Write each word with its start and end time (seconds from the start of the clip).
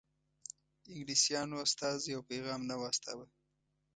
انګلیسیانو 0.93 1.55
استازی 1.65 2.11
او 2.15 2.21
پیغام 2.29 2.61
نه 2.69 2.75
و 2.79 2.83
استاوه. 2.91 3.25